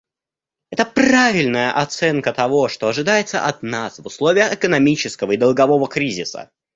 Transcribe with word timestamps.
Это 0.71 0.85
правильная 0.87 1.71
оценка 1.73 2.33
того, 2.33 2.69
что 2.69 2.87
ожидается 2.87 3.45
от 3.45 3.61
нас 3.61 3.99
условиях 3.99 4.51
экономического 4.51 5.33
и 5.33 5.37
долгового 5.37 5.87
кризиса. 5.87 6.49